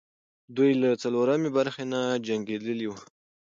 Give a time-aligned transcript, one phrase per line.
[0.55, 2.97] دوی له څلورمې برخې نه جنګېدلې وو.